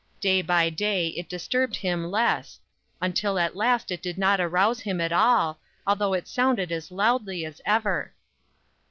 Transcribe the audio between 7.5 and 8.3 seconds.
ever.'